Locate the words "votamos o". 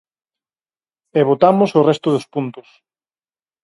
1.29-1.85